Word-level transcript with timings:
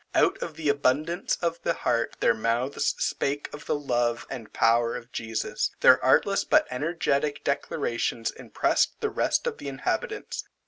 Out 0.15 0.41
of 0.41 0.55
the 0.55 0.67
abundance 0.67 1.35
of 1.43 1.61
the 1.61 1.75
heart 1.75 2.15
their 2.21 2.33
mouths 2.33 2.95
spake 2.97 3.53
of 3.53 3.67
the 3.67 3.75
love 3.77 4.25
and 4.31 4.51
power 4.51 4.95
of 4.95 5.11
Jesus. 5.11 5.69
Their 5.81 6.03
artless 6.03 6.43
but 6.43 6.65
energetic 6.71 7.43
declarations 7.43 8.31
impressed 8.31 8.99
the 9.01 9.11
rest 9.11 9.45
of 9.45 9.59
the 9.59 9.67
inhabitants. 9.67 10.43